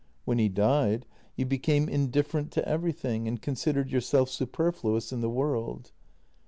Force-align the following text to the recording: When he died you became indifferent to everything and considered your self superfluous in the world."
When 0.25 0.39
he 0.39 0.49
died 0.49 1.05
you 1.35 1.45
became 1.45 1.87
indifferent 1.87 2.49
to 2.53 2.67
everything 2.67 3.27
and 3.27 3.39
considered 3.39 3.91
your 3.91 4.01
self 4.01 4.31
superfluous 4.31 5.13
in 5.13 5.21
the 5.21 5.29
world." 5.29 5.91